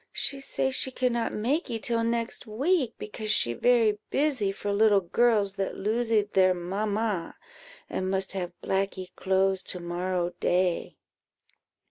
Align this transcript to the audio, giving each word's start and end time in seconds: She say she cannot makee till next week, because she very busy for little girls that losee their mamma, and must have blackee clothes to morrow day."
She 0.11 0.39
say 0.41 0.71
she 0.71 0.89
cannot 0.89 1.31
makee 1.31 1.77
till 1.77 2.03
next 2.03 2.47
week, 2.47 2.95
because 2.97 3.29
she 3.29 3.53
very 3.53 3.99
busy 4.09 4.51
for 4.51 4.73
little 4.73 5.01
girls 5.01 5.53
that 5.57 5.75
losee 5.77 6.23
their 6.33 6.55
mamma, 6.55 7.35
and 7.87 8.09
must 8.09 8.31
have 8.31 8.51
blackee 8.63 9.15
clothes 9.15 9.61
to 9.61 9.79
morrow 9.79 10.31
day." 10.39 10.97